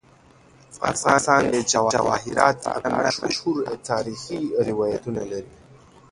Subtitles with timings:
[0.91, 1.55] افغانستان د
[1.95, 2.89] جواهرات په اړه
[3.23, 3.57] مشهور
[3.89, 5.53] تاریخی روایتونه لري.